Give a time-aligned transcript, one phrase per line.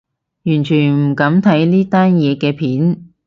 [0.45, 3.13] 完全唔敢睇呢單嘢嘅片